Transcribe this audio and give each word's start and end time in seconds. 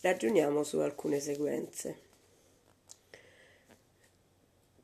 ragioniamo 0.00 0.62
su 0.62 0.78
alcune 0.78 1.20
sequenze. 1.20 2.08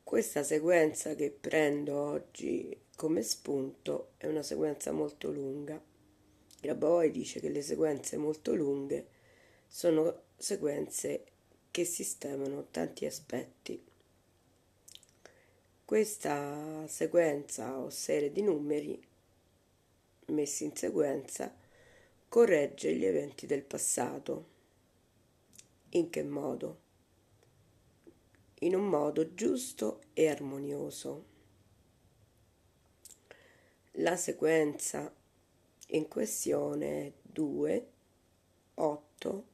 Questa 0.02 0.42
sequenza 0.42 1.14
che 1.14 1.30
prendo 1.30 1.98
oggi 1.98 2.78
come 2.96 3.22
spunto 3.22 4.12
è 4.18 4.26
una 4.26 4.42
sequenza 4.42 4.92
molto 4.92 5.30
lunga. 5.30 5.80
Grabovoi 6.60 7.10
dice 7.10 7.40
che 7.40 7.48
le 7.48 7.62
sequenze 7.62 8.16
molto 8.16 8.54
lunghe 8.54 9.08
sono 9.66 10.22
sequenze 10.36 11.24
che 11.70 11.84
sistemano 11.84 12.68
tanti 12.70 13.06
aspetti. 13.06 13.82
Questa 15.84 16.86
sequenza 16.88 17.78
o 17.78 17.90
serie 17.90 18.32
di 18.32 18.42
numeri 18.42 19.00
messi 20.26 20.64
in 20.64 20.74
sequenza 20.74 21.54
corregge 22.28 22.94
gli 22.94 23.04
eventi 23.04 23.46
del 23.46 23.62
passato 23.62 24.54
in 25.96 26.10
che 26.10 26.22
modo? 26.22 26.80
In 28.60 28.74
un 28.74 28.86
modo 28.86 29.34
giusto 29.34 30.02
e 30.12 30.28
armonioso. 30.28 31.34
La 33.92 34.16
sequenza 34.16 35.12
in 35.88 36.06
questione 36.08 37.06
è 37.06 37.12
2, 37.22 37.90
8, 38.74 39.46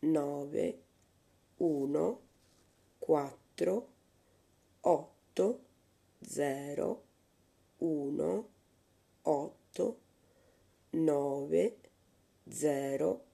9, 0.00 0.82
1, 1.56 2.20
4, 2.98 3.92
8, 4.80 5.60
0, 6.20 7.04
1, 7.78 8.48
8, 9.22 10.00
9, 10.90 11.76
0, 12.48 13.24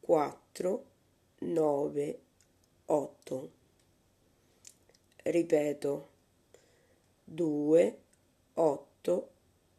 4, 0.00 0.91
9, 1.44 2.20
8. 2.86 3.50
Ripeto, 5.24 6.08
2, 7.24 7.98
8, 8.54 9.28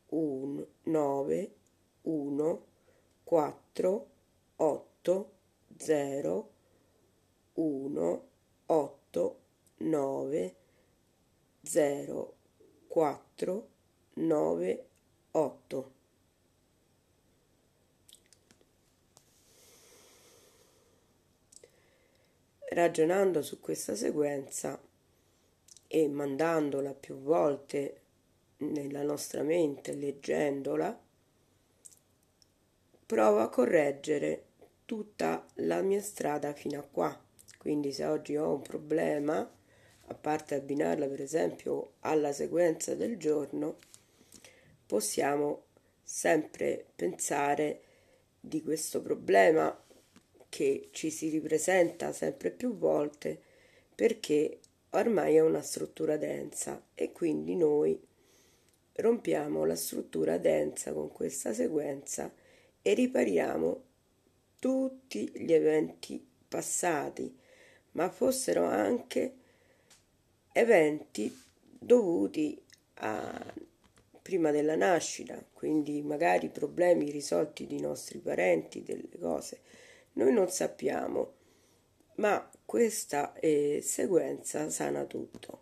1, 0.09 0.67
9, 0.83 1.51
1, 2.03 2.59
4, 3.23 4.07
8, 4.57 5.25
0, 5.77 6.49
1, 7.53 8.21
8, 8.67 9.35
9, 9.77 10.55
0, 11.63 12.33
4, 12.89 13.67
9, 14.15 14.83
8. 15.31 15.92
Ragionando 22.73 23.41
su 23.41 23.59
questa 23.59 23.95
sequenza 23.95 24.81
e 25.87 26.07
mandandola 26.07 26.93
più 26.93 27.19
volte 27.19 28.01
nella 28.57 29.03
nostra 29.03 29.43
mente, 29.43 29.93
leggendola, 29.93 30.99
provo 33.05 33.39
a 33.39 33.49
correggere 33.49 34.45
tutta 34.85 35.45
la 35.55 35.81
mia 35.81 36.01
strada 36.01 36.53
fino 36.53 36.79
a 36.79 36.83
qua. 36.83 37.21
Quindi 37.57 37.91
se 37.91 38.05
oggi 38.05 38.35
ho 38.35 38.53
un 38.53 38.61
problema, 38.61 39.49
a 40.07 40.13
parte 40.15 40.55
abbinarla 40.55 41.07
per 41.07 41.21
esempio 41.21 41.93
alla 41.99 42.31
sequenza 42.31 42.95
del 42.95 43.17
giorno, 43.17 43.77
possiamo 44.85 45.63
sempre 46.03 46.85
pensare 46.95 47.81
di 48.39 48.61
questo 48.61 49.01
problema 49.01 49.82
che 50.53 50.89
ci 50.91 51.09
si 51.09 51.29
ripresenta 51.29 52.11
sempre 52.11 52.51
più 52.51 52.77
volte 52.77 53.41
perché 53.95 54.59
ormai 54.91 55.37
è 55.37 55.39
una 55.39 55.63
struttura 55.63 56.15
densa 56.15 56.79
e 56.93 57.11
quindi 57.11 57.55
noi 57.55 57.99
rompiamo 58.97 59.65
la 59.65 59.75
struttura 59.75 60.37
densa 60.37 60.93
con 60.93 61.11
questa 61.11 61.53
sequenza 61.53 62.31
e 62.83 62.93
ripariamo 62.93 63.83
tutti 64.59 65.27
gli 65.33 65.51
eventi 65.51 66.23
passati, 66.47 67.35
ma 67.93 68.11
fossero 68.11 68.65
anche 68.65 69.33
eventi 70.51 71.35
dovuti 71.65 72.61
a 72.97 73.53
prima 74.21 74.51
della 74.51 74.75
nascita, 74.75 75.43
quindi 75.51 76.03
magari 76.03 76.49
problemi 76.49 77.09
risolti 77.09 77.65
di 77.65 77.79
nostri 77.81 78.19
parenti, 78.19 78.83
delle 78.83 79.09
cose 79.19 79.81
noi 80.13 80.31
non 80.31 80.49
sappiamo, 80.49 81.33
ma 82.15 82.49
questa 82.65 83.33
eh, 83.33 83.79
sequenza 83.81 84.69
sana 84.69 85.05
tutto. 85.05 85.61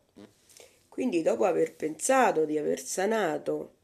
Quindi 0.89 1.21
dopo 1.21 1.45
aver 1.45 1.75
pensato 1.75 2.43
di 2.43 2.57
aver 2.57 2.81
sanato 2.81 3.75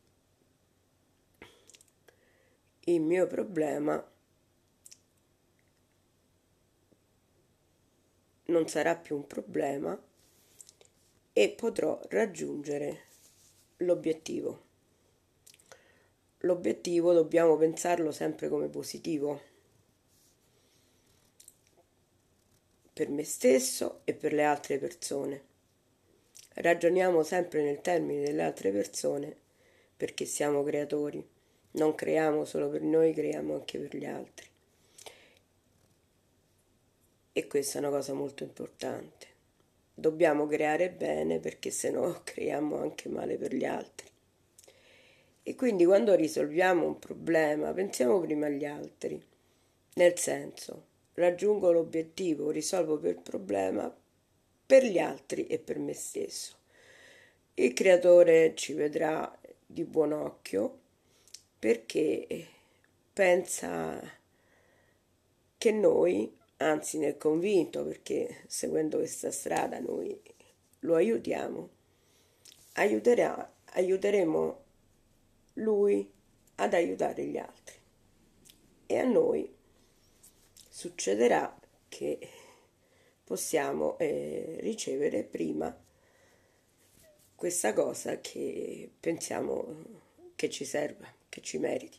il 2.81 3.01
mio 3.01 3.27
problema, 3.27 4.11
non 8.45 8.67
sarà 8.67 8.95
più 8.95 9.16
un 9.16 9.27
problema 9.27 10.00
e 11.33 11.50
potrò 11.50 12.00
raggiungere 12.09 13.06
l'obiettivo. 13.77 14.66
L'obiettivo 16.39 17.13
dobbiamo 17.13 17.57
pensarlo 17.57 18.11
sempre 18.11 18.50
come 18.50 18.67
positivo 18.67 19.56
per 22.97 23.09
me 23.09 23.23
stesso 23.23 23.99
e 24.05 24.15
per 24.15 24.33
le 24.33 24.43
altre 24.43 24.79
persone. 24.79 25.41
Ragioniamo 26.55 27.21
sempre 27.21 27.61
nel 27.61 27.79
termine 27.79 28.23
delle 28.23 28.41
altre 28.41 28.71
persone 28.71 29.35
perché 29.95 30.25
siamo 30.25 30.63
creatori. 30.63 31.23
Non 31.73 31.93
creiamo 31.93 32.43
solo 32.43 32.69
per 32.69 32.81
noi, 32.81 33.13
creiamo 33.13 33.53
anche 33.53 33.77
per 33.77 33.95
gli 33.95 34.05
altri. 34.05 34.47
E 37.33 37.45
questa 37.45 37.77
è 37.77 37.81
una 37.81 37.91
cosa 37.91 38.13
molto 38.13 38.41
importante. 38.41 39.27
Dobbiamo 39.93 40.47
creare 40.47 40.89
bene 40.89 41.37
perché 41.37 41.69
se 41.69 41.91
no 41.91 42.21
creiamo 42.25 42.77
anche 42.81 43.09
male 43.09 43.37
per 43.37 43.53
gli 43.53 43.65
altri. 43.65 44.07
E 45.43 45.53
quindi 45.53 45.85
quando 45.85 46.15
risolviamo 46.15 46.83
un 46.87 46.97
problema 46.97 47.71
pensiamo 47.73 48.19
prima 48.19 48.47
agli 48.47 48.65
altri, 48.65 49.23
nel 49.93 50.17
senso 50.17 50.86
raggiungo 51.17 51.72
l'obiettivo, 51.72 52.51
risolvo 52.51 53.00
il 53.07 53.17
problema 53.17 53.94
per 54.66 54.83
gli 54.83 55.00
altri 55.00 55.47
e 55.47 55.57
per 55.57 55.79
me 55.79 55.94
stesso. 55.94 56.55
Il 57.55 57.73
creatore 57.73 58.53
ci 58.55 58.73
vedrà 58.73 59.35
di 59.66 59.83
buon 59.83 60.11
occhio 60.11 60.79
perché 61.57 62.47
pensa 63.11 64.00
che 65.57 65.72
noi, 65.72 66.38
anzi 66.57 67.00
nel 67.00 67.17
convinto, 67.17 67.83
perché 67.83 68.44
seguendo 68.45 68.97
questa 68.97 69.31
strada 69.31 69.79
noi 69.79 70.22
lo 70.81 70.94
aiutiamo, 70.94 71.69
aiuterà, 72.73 73.53
aiuteremo 73.73 74.63
lui 75.53 76.11
ad 76.56 76.73
aiutare 76.75 77.25
gli 77.25 77.38
altri 77.38 77.75
e 78.85 79.00
a 79.00 79.03
noi 79.03 79.56
succederà 80.77 81.57
che 81.89 82.19
possiamo 83.23 83.97
eh, 83.97 84.57
ricevere 84.59 85.23
prima 85.23 85.75
questa 87.33 87.73
cosa 87.73 88.21
che 88.21 88.88
pensiamo 88.99 89.65
che 90.35 90.51
ci 90.51 90.65
serva, 90.65 91.11
che 91.29 91.41
ci 91.41 91.57
meriti. 91.57 91.97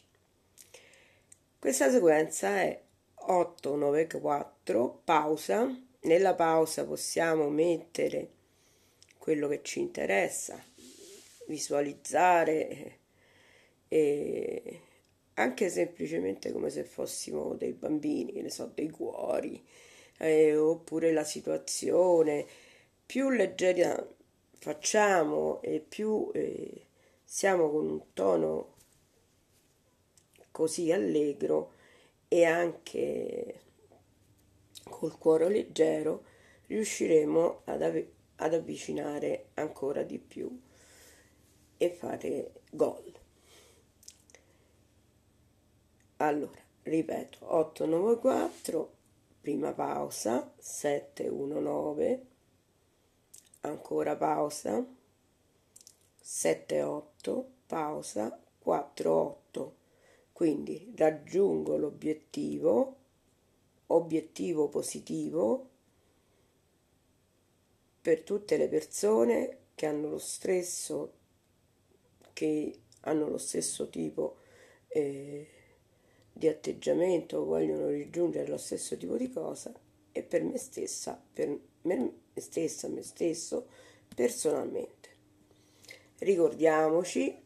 Questa 1.58 1.90
sequenza 1.90 2.60
è 2.60 2.80
894, 3.16 5.00
pausa. 5.02 5.76
Nella 6.02 6.34
pausa 6.36 6.86
possiamo 6.86 7.48
mettere 7.48 8.30
quello 9.18 9.48
che 9.48 9.60
ci 9.62 9.80
interessa, 9.80 10.64
visualizzare 11.48 12.98
e 13.88 14.82
anche 15.38 15.68
semplicemente 15.70 16.52
come 16.52 16.68
se 16.70 16.84
fossimo 16.84 17.54
dei 17.54 17.72
bambini, 17.72 18.42
ne 18.42 18.50
so, 18.50 18.70
dei 18.74 18.90
cuori, 18.90 19.64
eh, 20.18 20.56
oppure 20.56 21.12
la 21.12 21.24
situazione, 21.24 22.46
più 23.06 23.30
leggera 23.30 24.06
facciamo 24.58 25.62
e 25.62 25.80
più 25.80 26.30
eh, 26.34 26.86
siamo 27.24 27.70
con 27.70 27.88
un 27.88 28.00
tono 28.14 28.74
così 30.50 30.90
allegro 30.92 31.72
e 32.26 32.44
anche 32.44 33.60
col 34.90 35.16
cuore 35.18 35.48
leggero 35.48 36.24
riusciremo 36.66 37.62
ad, 37.66 37.82
ave- 37.82 38.12
ad 38.36 38.54
avvicinare 38.54 39.50
ancora 39.54 40.02
di 40.02 40.18
più 40.18 40.60
e 41.76 41.90
fare 41.90 42.52
gol. 42.72 43.17
Allora, 46.20 46.60
ripeto, 46.82 47.38
894, 47.54 48.92
prima 49.40 49.72
pausa 49.72 50.52
719 50.58 52.26
ancora 53.60 54.16
pausa 54.16 54.84
78 56.20 57.50
pausa 57.66 58.38
48 58.58 59.76
quindi 60.32 60.92
raggiungo 60.96 61.76
l'obiettivo 61.76 62.96
obiettivo 63.86 64.68
positivo 64.68 65.68
per 68.02 68.22
tutte 68.22 68.56
le 68.56 68.68
persone 68.68 69.58
che 69.74 69.86
hanno 69.86 70.10
lo 70.10 70.18
stesso 70.18 71.12
che 72.32 72.80
hanno 73.00 73.28
lo 73.28 73.38
stesso 73.38 73.88
tipo 73.88 74.36
eh, 74.88 75.57
di 76.38 76.46
atteggiamento, 76.46 77.44
vogliono 77.44 77.90
raggiungere 77.90 78.46
lo 78.46 78.58
stesso 78.58 78.96
tipo 78.96 79.16
di 79.16 79.28
cosa 79.28 79.74
e 80.12 80.22
per 80.22 80.44
me 80.44 80.56
stessa, 80.56 81.20
per 81.32 81.58
me 81.82 82.12
stessa, 82.34 82.86
me 82.86 83.02
stesso, 83.02 83.66
personalmente. 84.14 85.08
Ricordiamoci 86.18 87.36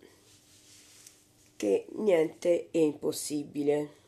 che 1.56 1.87
niente 1.93 2.69
è 2.71 2.79
impossibile 2.79 4.00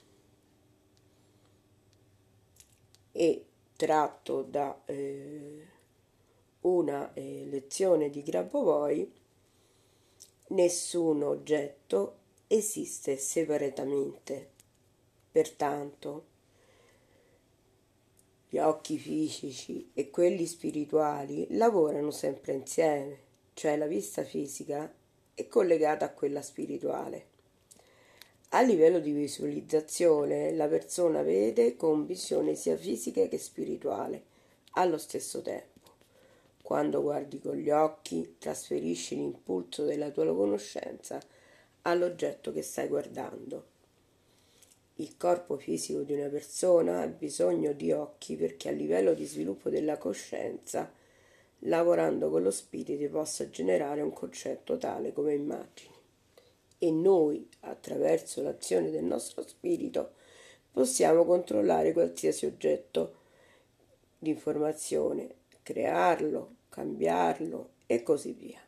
e 3.13 3.45
tratto 3.77 4.43
da 4.43 4.83
eh, 4.85 5.67
una 6.61 7.11
eh, 7.15 7.47
lezione 7.49 8.11
di 8.11 8.23
Grabovoi, 8.23 9.11
nessun 10.49 11.23
oggetto 11.23 12.17
esiste 12.47 13.17
separatamente. 13.17 14.54
Pertanto, 15.35 16.27
gli 18.49 18.59
occhi 18.59 18.99
fisici 18.99 19.91
e 19.93 20.09
quelli 20.09 20.47
spirituali 20.47 21.49
lavorano 21.57 22.13
sempre 22.13 22.53
insieme, 22.53 23.19
cioè 23.55 23.77
la 23.77 23.89
vista 23.89 24.23
fisica 24.23 24.95
è 25.35 25.49
collegata 25.49 26.05
a 26.05 26.13
quella 26.13 26.41
spirituale. 26.41 27.27
A 28.51 28.63
livello 28.63 29.01
di 29.01 29.11
visualizzazione, 29.11 30.53
la 30.53 30.69
persona 30.69 31.23
vede 31.23 31.75
con 31.75 32.07
visione 32.07 32.55
sia 32.55 32.77
fisica 32.77 33.27
che 33.27 33.39
spirituale 33.39 34.23
allo 34.75 34.99
stesso 34.99 35.43
tempo. 35.43 35.91
Quando 36.63 37.03
guardi 37.03 37.41
con 37.41 37.57
gli 37.57 37.71
occhi, 37.71 38.37
trasferisci 38.39 39.17
l'impulso 39.17 39.85
della 39.85 40.13
tua 40.13 40.33
conoscenza 40.33 41.21
all'oggetto 41.83 42.53
che 42.53 42.63
stai 42.63 42.87
guardando. 42.87 43.73
Il 44.99 45.17
corpo 45.17 45.56
fisico 45.56 46.02
di 46.02 46.12
una 46.12 46.29
persona 46.29 47.00
ha 47.00 47.06
bisogno 47.08 47.73
di 47.73 47.91
occhi 47.91 48.37
perché 48.37 48.69
a 48.69 48.73
livello 48.73 49.12
di 49.12 49.25
sviluppo 49.25 49.69
della 49.69 49.99
coscienza, 49.99 50.93
lavorando 51.61 52.31
con 52.31 52.44
lo 52.44 52.52
spirito, 52.52 53.11
possa 53.11 53.50
generare 53.50 54.02
un 54.02 54.12
concetto 54.12 54.79
tale 54.79 55.12
come 55.12 55.35
immagini. 55.35 55.93
E 56.79 56.91
noi, 56.93 57.49
attraverso 57.61 58.41
l'azione 58.43 58.93
del 58.93 59.02
nostro 59.02 59.44
spirito, 59.44 60.12
possiamo 60.70 61.25
controllare 61.25 61.93
qualsiasi 61.93 62.47
oggetto 62.47 63.14
di 64.17 64.31
informazione, 64.31 65.35
crearlo, 65.64 66.55
cambiarlo 66.69 67.70
e 67.87 68.05
così 68.05 68.31
via. 68.31 68.61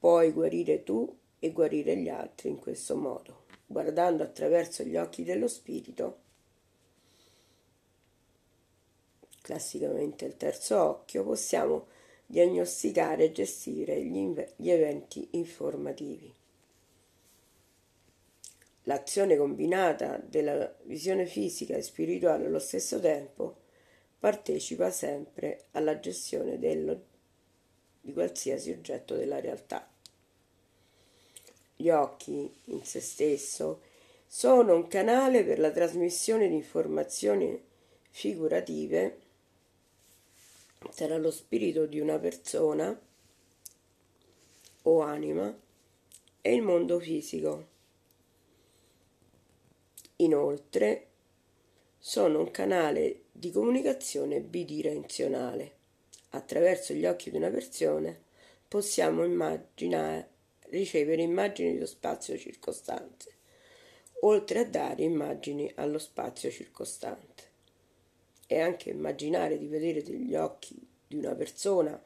Puoi 0.00 0.32
guarire 0.32 0.82
tu 0.82 1.16
e 1.38 1.52
guarire 1.52 1.96
gli 1.96 2.08
altri 2.08 2.48
in 2.48 2.58
questo 2.58 2.96
modo, 2.96 3.41
guardando 3.72 4.22
attraverso 4.22 4.84
gli 4.84 4.96
occhi 4.96 5.24
dello 5.24 5.48
spirito, 5.48 6.20
classicamente 9.40 10.26
il 10.26 10.36
terzo 10.36 10.80
occhio, 10.80 11.24
possiamo 11.24 11.88
diagnosticare 12.26 13.24
e 13.24 13.32
gestire 13.32 14.00
gli, 14.04 14.34
gli 14.56 14.70
eventi 14.70 15.26
informativi. 15.32 16.32
L'azione 18.84 19.36
combinata 19.36 20.18
della 20.18 20.72
visione 20.82 21.26
fisica 21.26 21.74
e 21.74 21.82
spirituale 21.82 22.46
allo 22.46 22.58
stesso 22.58 23.00
tempo 23.00 23.60
partecipa 24.18 24.90
sempre 24.90 25.66
alla 25.72 25.98
gestione 25.98 26.58
dello, 26.58 27.04
di 28.00 28.12
qualsiasi 28.12 28.70
oggetto 28.70 29.16
della 29.16 29.40
realtà 29.40 29.91
gli 31.82 31.90
occhi 31.90 32.48
in 32.66 32.84
se 32.84 33.00
stesso 33.00 33.80
sono 34.24 34.76
un 34.76 34.86
canale 34.86 35.42
per 35.42 35.58
la 35.58 35.72
trasmissione 35.72 36.46
di 36.46 36.54
informazioni 36.54 37.60
figurative 38.08 39.18
tra 40.94 41.18
lo 41.18 41.32
spirito 41.32 41.86
di 41.86 41.98
una 41.98 42.20
persona 42.20 42.96
o 44.82 45.00
anima 45.00 45.52
e 46.40 46.54
il 46.54 46.62
mondo 46.62 47.00
fisico. 47.00 47.66
Inoltre 50.16 51.06
sono 51.98 52.38
un 52.38 52.50
canale 52.52 53.22
di 53.32 53.50
comunicazione 53.50 54.40
bidirezionale. 54.40 55.80
Attraverso 56.30 56.94
gli 56.94 57.06
occhi 57.06 57.30
di 57.30 57.36
una 57.36 57.50
persona 57.50 58.16
possiamo 58.68 59.24
immaginare 59.24 60.31
ricevere 60.72 61.22
immagini 61.22 61.74
dello 61.74 61.86
spazio 61.86 62.36
circostante, 62.38 63.30
oltre 64.20 64.60
a 64.60 64.64
dare 64.64 65.02
immagini 65.02 65.70
allo 65.76 65.98
spazio 65.98 66.50
circostante. 66.50 67.50
E 68.46 68.60
anche 68.60 68.90
immaginare 68.90 69.58
di 69.58 69.66
vedere 69.66 70.02
degli 70.02 70.34
occhi 70.34 70.76
di 71.06 71.16
una 71.16 71.34
persona 71.34 72.02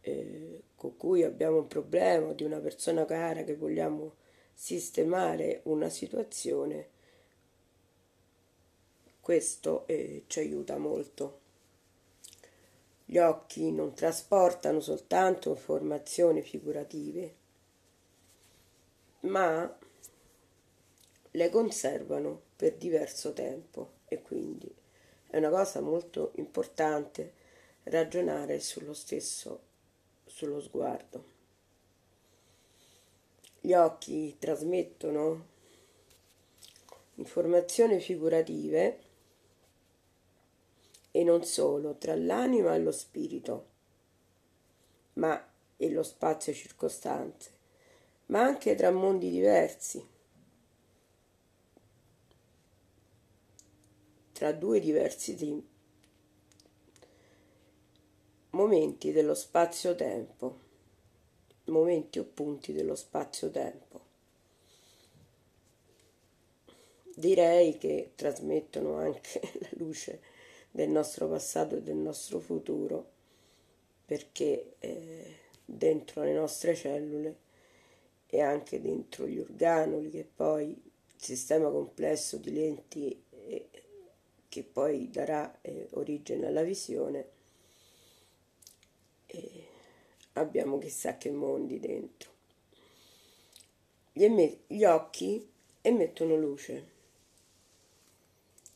eh, 0.00 0.62
con 0.74 0.96
cui 0.96 1.22
abbiamo 1.22 1.58
un 1.58 1.66
problema, 1.66 2.32
di 2.32 2.44
una 2.44 2.60
persona 2.60 3.04
cara 3.06 3.42
che 3.44 3.56
vogliamo 3.56 4.16
sistemare 4.52 5.60
una 5.64 5.88
situazione, 5.88 6.88
questo 9.20 9.86
eh, 9.86 10.24
ci 10.26 10.40
aiuta 10.40 10.76
molto. 10.76 11.40
Gli 13.06 13.18
occhi 13.18 13.70
non 13.70 13.94
trasportano 13.94 14.80
soltanto 14.80 15.50
informazioni 15.50 16.42
figurative, 16.42 17.42
ma 19.24 19.78
le 21.30 21.50
conservano 21.50 22.42
per 22.56 22.74
diverso 22.76 23.32
tempo 23.32 23.92
e 24.06 24.22
quindi 24.22 24.72
è 25.28 25.38
una 25.38 25.50
cosa 25.50 25.80
molto 25.80 26.32
importante 26.36 27.32
ragionare 27.84 28.60
sullo 28.60 28.94
stesso, 28.94 29.60
sullo 30.24 30.60
sguardo. 30.60 31.32
Gli 33.60 33.72
occhi 33.72 34.36
trasmettono 34.38 35.52
informazioni 37.16 38.00
figurative 38.00 39.00
e 41.10 41.24
non 41.24 41.44
solo 41.44 41.96
tra 41.96 42.14
l'anima 42.14 42.74
e 42.74 42.78
lo 42.78 42.92
spirito, 42.92 43.68
ma 45.14 45.52
e 45.76 45.90
lo 45.90 46.02
spazio 46.02 46.52
circostante 46.52 47.62
ma 48.26 48.40
anche 48.42 48.74
tra 48.74 48.90
mondi 48.90 49.30
diversi, 49.30 50.06
tra 54.32 54.52
due 54.52 54.80
diversi 54.80 55.34
momenti 58.50 59.12
dello 59.12 59.34
spazio-tempo, 59.34 60.58
momenti 61.66 62.18
o 62.18 62.24
punti 62.24 62.72
dello 62.72 62.94
spazio-tempo. 62.94 64.02
Direi 67.16 67.78
che 67.78 68.12
trasmettono 68.14 68.96
anche 68.96 69.40
la 69.60 69.68
luce 69.72 70.20
del 70.70 70.88
nostro 70.88 71.28
passato 71.28 71.76
e 71.76 71.82
del 71.82 71.96
nostro 71.96 72.40
futuro, 72.40 73.10
perché 74.04 74.74
eh, 74.78 75.36
dentro 75.64 76.22
le 76.22 76.32
nostre 76.32 76.74
cellule 76.74 77.43
e 78.34 78.40
anche 78.40 78.80
dentro 78.80 79.28
gli 79.28 79.38
organoli 79.38 80.10
che 80.10 80.24
poi 80.24 80.70
il 80.70 80.82
sistema 81.14 81.70
complesso 81.70 82.36
di 82.36 82.52
lenti 82.52 83.24
eh, 83.30 83.68
che 84.48 84.64
poi 84.64 85.08
darà 85.08 85.60
eh, 85.60 85.86
origine 85.92 86.48
alla 86.48 86.64
visione 86.64 87.28
e 89.26 89.66
abbiamo 90.32 90.78
chissà 90.78 91.16
che 91.16 91.30
mondi 91.30 91.78
dentro. 91.78 92.32
Gli, 94.12 94.24
emme- 94.24 94.62
gli 94.66 94.82
occhi 94.82 95.48
emettono 95.80 96.34
luce. 96.34 96.92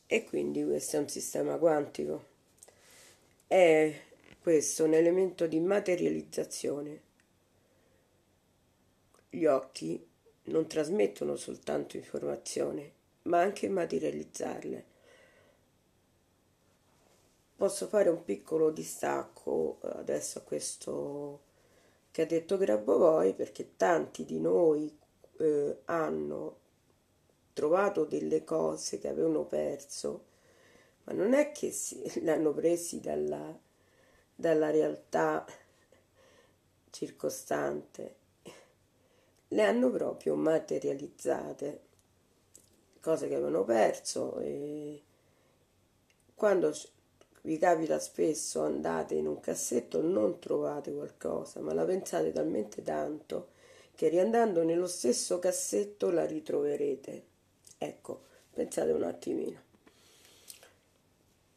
E 0.06 0.22
quindi 0.22 0.64
questo 0.64 0.96
è 0.96 1.00
un 1.00 1.08
sistema 1.08 1.56
quantico. 1.58 2.26
È 3.48 4.00
questo 4.40 4.84
un 4.84 4.94
elemento 4.94 5.48
di 5.48 5.58
materializzazione 5.58 7.06
gli 9.30 9.44
occhi 9.44 10.06
non 10.44 10.66
trasmettono 10.66 11.36
soltanto 11.36 11.96
informazioni, 11.96 12.90
ma 13.22 13.40
anche 13.40 13.68
materializzarle. 13.68 14.86
posso 17.56 17.88
fare 17.88 18.08
un 18.08 18.22
piccolo 18.22 18.70
distacco 18.70 19.80
eh, 19.82 19.88
adesso 19.98 20.38
a 20.38 20.42
questo 20.42 21.40
che 22.12 22.22
ha 22.22 22.26
detto 22.26 22.56
Grabovoi 22.56 23.34
perché 23.34 23.76
tanti 23.76 24.24
di 24.24 24.38
noi 24.40 24.96
eh, 25.38 25.78
hanno 25.86 26.56
trovato 27.52 28.04
delle 28.04 28.44
cose 28.44 28.98
che 28.98 29.08
avevano 29.08 29.44
perso, 29.44 30.24
ma 31.04 31.12
non 31.12 31.34
è 31.34 31.50
che 31.50 31.72
si, 31.72 32.00
hanno 32.26 32.52
presi 32.52 33.00
dalla, 33.00 33.58
dalla 34.34 34.70
realtà 34.70 35.44
circostante, 36.90 38.16
le 39.48 39.62
hanno 39.62 39.90
proprio 39.90 40.34
materializzate, 40.34 41.80
cose 43.00 43.28
che 43.28 43.34
avevano 43.34 43.64
perso 43.64 44.38
e 44.40 45.02
quando 46.34 46.74
vi 47.42 47.56
capita 47.56 47.98
spesso 47.98 48.62
andate 48.62 49.14
in 49.14 49.26
un 49.26 49.40
cassetto 49.40 50.02
non 50.02 50.38
trovate 50.38 50.92
qualcosa, 50.92 51.60
ma 51.60 51.72
la 51.72 51.84
pensate 51.84 52.32
talmente 52.32 52.82
tanto 52.82 53.56
che 53.94 54.08
riandando 54.08 54.62
nello 54.62 54.86
stesso 54.86 55.38
cassetto 55.38 56.10
la 56.10 56.24
ritroverete. 56.24 57.24
Ecco, 57.78 58.22
pensate 58.52 58.92
un 58.92 59.02
attimino. 59.02 59.60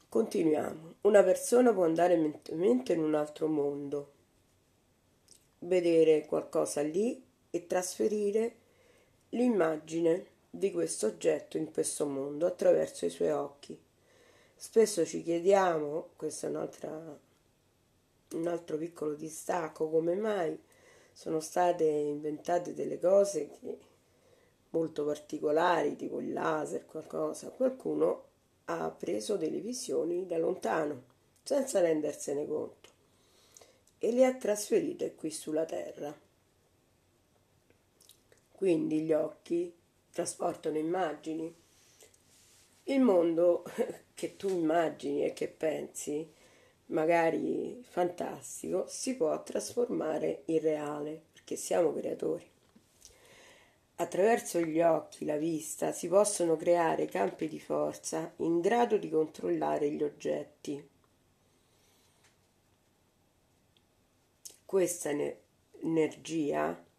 Continuiamo. 0.10 0.95
Una 1.01 1.24
persona 1.24 1.74
può 1.74 1.83
andare 1.83 2.15
mentalmente 2.15 2.93
in 2.93 3.03
un 3.03 3.13
altro 3.13 3.48
mondo, 3.48 4.12
vedere 5.60 6.25
qualcosa 6.25 6.81
lì 6.81 7.24
e 7.51 7.67
trasferire 7.67 8.55
l'immagine 9.29 10.25
di 10.50 10.72
questo 10.72 11.08
oggetto 11.08 11.58
in 11.58 11.72
questo 11.72 12.05
mondo 12.05 12.46
attraverso 12.46 13.05
i 13.05 13.10
suoi 13.10 13.29
occhi. 13.29 13.79
Spesso 14.55 15.05
ci 15.05 15.22
chiediamo, 15.24 16.10
questo 16.15 16.48
è 16.48 16.50
un 16.50 18.48
altro 18.48 18.77
piccolo 18.77 19.13
distacco, 19.13 19.89
come 19.89 20.15
mai 20.15 20.60
sono 21.13 21.39
state 21.39 21.84
inventate 21.84 22.74
delle 22.74 23.00
cose 23.00 23.50
che, 23.60 23.77
molto 24.70 25.05
particolari, 25.05 25.96
tipo 25.96 26.20
il 26.20 26.31
laser, 26.31 26.86
qualcosa. 26.86 27.50
Qualcuno 27.50 28.24
ha 28.65 28.89
preso 28.91 29.36
delle 29.36 29.60
visioni 29.60 30.25
da 30.25 30.38
lontano, 30.38 31.03
senza 31.43 31.81
rendersene 31.81 32.48
conto, 32.48 32.89
e 33.98 34.12
le 34.12 34.25
ha 34.25 34.34
trasferite 34.36 35.15
qui 35.15 35.31
sulla 35.31 35.65
Terra. 35.65 36.29
Quindi 38.61 39.01
gli 39.01 39.11
occhi 39.11 39.75
trasportano 40.11 40.77
immagini. 40.77 41.51
Il 42.83 43.01
mondo 43.01 43.63
che 44.13 44.35
tu 44.37 44.49
immagini 44.49 45.25
e 45.25 45.33
che 45.33 45.47
pensi, 45.47 46.31
magari 46.87 47.83
fantastico, 47.89 48.85
si 48.87 49.15
può 49.15 49.41
trasformare 49.41 50.43
in 50.45 50.59
reale, 50.59 51.23
perché 51.33 51.55
siamo 51.55 51.91
creatori. 51.91 52.47
Attraverso 53.95 54.59
gli 54.59 54.79
occhi, 54.79 55.25
la 55.25 55.37
vista, 55.37 55.91
si 55.91 56.07
possono 56.07 56.55
creare 56.55 57.05
campi 57.05 57.47
di 57.47 57.59
forza 57.59 58.31
in 58.35 58.61
grado 58.61 58.97
di 58.97 59.09
controllare 59.09 59.89
gli 59.89 60.03
oggetti. 60.03 60.87
Questa 64.63 65.09
energia 65.81 66.89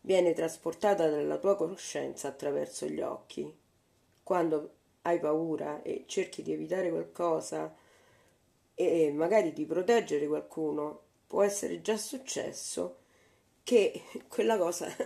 viene 0.00 0.32
trasportata 0.32 1.08
dalla 1.08 1.38
tua 1.38 1.56
conoscenza 1.56 2.28
attraverso 2.28 2.86
gli 2.86 3.00
occhi. 3.00 3.52
Quando 4.22 4.74
hai 5.02 5.18
paura 5.18 5.82
e 5.82 6.04
cerchi 6.06 6.42
di 6.42 6.52
evitare 6.52 6.90
qualcosa 6.90 7.74
e 8.74 9.12
magari 9.12 9.52
di 9.52 9.66
proteggere 9.66 10.26
qualcuno, 10.26 11.02
può 11.26 11.42
essere 11.42 11.80
già 11.80 11.96
successo 11.96 12.98
che 13.62 14.02
quella 14.28 14.56
cosa 14.56 14.88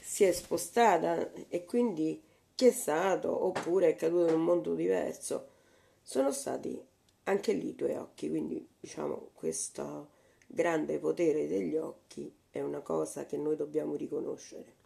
si 0.00 0.24
è 0.24 0.32
spostata 0.32 1.32
e 1.48 1.64
quindi 1.64 2.22
chi 2.54 2.66
è 2.66 2.72
stato 2.72 3.46
oppure 3.46 3.88
è 3.88 3.96
caduto 3.96 4.28
in 4.28 4.34
un 4.34 4.44
mondo 4.44 4.74
diverso 4.74 5.48
sono 6.02 6.30
stati 6.32 6.78
anche 7.24 7.52
lì 7.52 7.68
i 7.70 7.74
tuoi 7.74 7.94
occhi 7.94 8.28
quindi 8.28 8.68
diciamo 8.78 9.30
questo 9.32 10.10
grande 10.46 10.98
potere 10.98 11.46
degli 11.46 11.76
occhi 11.76 12.30
è 12.50 12.60
una 12.60 12.80
cosa 12.80 13.26
che 13.26 13.36
noi 13.36 13.56
dobbiamo 13.56 13.94
riconoscere. 13.94 14.78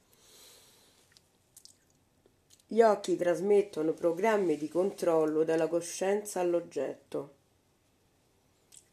Gli 2.67 2.81
occhi 2.81 3.17
trasmettono 3.17 3.93
programmi 3.93 4.57
di 4.57 4.69
controllo 4.69 5.45
dalla 5.45 5.69
coscienza 5.69 6.41
all'oggetto. 6.41 7.35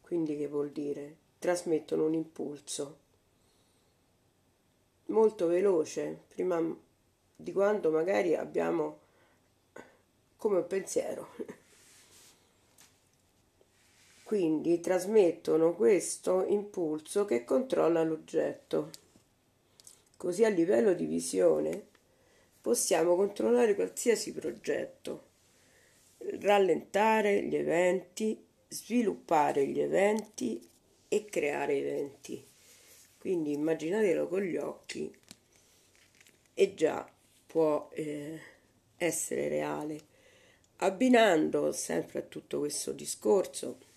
Quindi 0.00 0.36
che 0.36 0.46
vuol 0.46 0.70
dire? 0.70 1.16
Trasmettono 1.38 2.04
un 2.04 2.14
impulso 2.14 3.00
molto 5.12 5.46
veloce, 5.46 6.24
prima 6.28 6.60
di 7.36 7.52
quando 7.52 7.90
magari 7.90 8.34
abbiamo 8.34 9.00
come 10.36 10.58
un 10.58 10.66
pensiero. 10.66 11.60
Quindi 14.32 14.80
trasmettono 14.80 15.74
questo 15.74 16.46
impulso 16.46 17.26
che 17.26 17.44
controlla 17.44 18.02
l'oggetto. 18.02 18.88
Così 20.16 20.42
a 20.42 20.48
livello 20.48 20.94
di 20.94 21.04
visione 21.04 21.88
possiamo 22.58 23.14
controllare 23.14 23.74
qualsiasi 23.74 24.32
progetto, 24.32 25.24
rallentare 26.40 27.42
gli 27.42 27.54
eventi, 27.54 28.42
sviluppare 28.68 29.66
gli 29.66 29.80
eventi 29.80 30.66
e 31.08 31.26
creare 31.26 31.76
eventi. 31.76 32.42
Quindi 33.18 33.52
immaginatelo 33.52 34.28
con 34.28 34.40
gli 34.40 34.56
occhi 34.56 35.14
e 36.54 36.72
già 36.72 37.06
può 37.46 37.90
eh, 37.92 38.40
essere 38.96 39.48
reale. 39.48 40.00
Abbinando 40.76 41.70
sempre 41.72 42.20
a 42.20 42.22
tutto 42.22 42.60
questo 42.60 42.92
discorso 42.92 43.90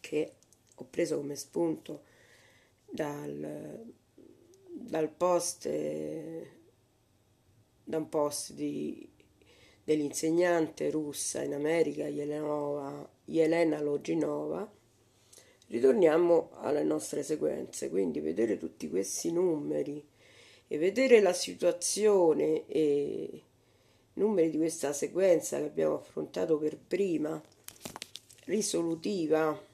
che 0.00 0.32
ho 0.74 0.86
preso 0.88 1.18
come 1.18 1.36
spunto 1.36 2.02
dal, 2.90 3.84
dal 4.66 5.08
post 5.10 5.68
da 7.90 7.96
un 7.96 8.08
post 8.08 8.52
di, 8.52 9.06
dell'insegnante 9.82 10.90
russa 10.90 11.42
in 11.42 11.54
America 11.54 12.06
Yelenova, 12.06 13.06
Yelena 13.24 13.80
Loginova. 13.80 14.70
Ritorniamo 15.66 16.50
alle 16.54 16.84
nostre 16.84 17.22
sequenze 17.24 17.90
quindi 17.90 18.20
vedere 18.20 18.58
tutti 18.58 18.88
questi 18.88 19.32
numeri 19.32 20.04
e 20.68 20.78
vedere 20.78 21.20
la 21.20 21.32
situazione 21.32 22.66
e 22.66 23.42
numeri 24.14 24.50
di 24.50 24.56
questa 24.56 24.92
sequenza 24.92 25.58
che 25.58 25.64
abbiamo 25.64 25.96
affrontato 25.96 26.58
per 26.58 26.76
prima 26.76 27.40
risolutiva 28.44 29.68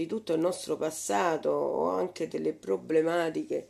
di 0.00 0.06
tutto 0.06 0.32
il 0.32 0.40
nostro 0.40 0.78
passato 0.78 1.50
o 1.50 1.90
anche 1.90 2.26
delle 2.26 2.54
problematiche 2.54 3.68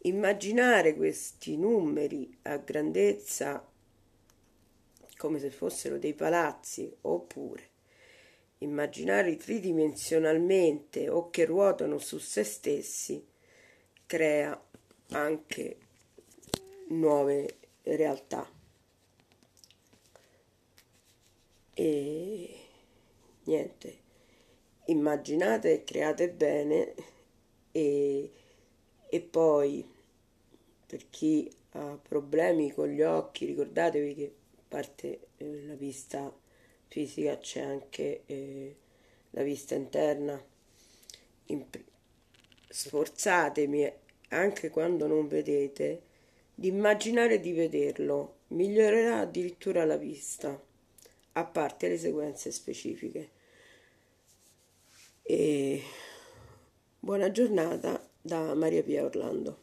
immaginare 0.03 0.95
questi 0.95 1.57
numeri 1.57 2.37
a 2.43 2.57
grandezza 2.57 3.67
come 5.17 5.39
se 5.39 5.49
fossero 5.49 5.97
dei 5.97 6.13
palazzi 6.13 6.93
oppure 7.01 7.71
immaginarli 8.63 9.37
tridimensionalmente 9.37 11.09
o 11.09 11.29
che 11.29 11.45
ruotano 11.45 11.97
su 11.97 12.17
se 12.17 12.43
stessi 12.43 13.25
crea 14.05 14.59
anche 15.09 15.77
nuove 16.89 17.57
realtà. 17.83 18.49
E 21.75 22.55
niente, 23.43 23.97
immaginate 24.85 25.73
e 25.73 25.83
create 25.83 26.29
bene 26.29 26.93
e, 27.71 28.31
e 29.09 29.21
poi 29.21 29.91
per 30.85 31.09
chi 31.09 31.51
ha 31.71 31.97
problemi 31.97 32.71
con 32.71 32.87
gli 32.87 33.01
occhi 33.01 33.45
ricordatevi 33.45 34.13
che 34.13 34.35
parte 34.67 35.27
eh, 35.37 35.65
la 35.65 35.73
vista 35.73 36.31
fisica 36.93 37.39
c'è 37.39 37.59
anche 37.59 38.21
eh, 38.27 38.75
la 39.31 39.41
vista 39.41 39.73
interna. 39.73 40.39
Imp- 41.45 41.83
sforzatemi 42.69 43.91
anche 44.29 44.69
quando 44.69 45.07
non 45.07 45.27
vedete 45.27 46.03
di 46.53 46.67
immaginare 46.67 47.39
di 47.39 47.51
vederlo. 47.51 48.41
Migliorerà 48.49 49.21
addirittura 49.21 49.85
la 49.85 49.97
vista 49.97 50.61
a 51.35 51.45
parte 51.45 51.87
le 51.87 51.97
sequenze 51.97 52.51
specifiche. 52.51 53.29
E 55.23 55.81
buona 56.99 57.31
giornata 57.31 58.07
da 58.21 58.53
Maria 58.53 58.83
Pia 58.83 59.03
Orlando 59.03 59.61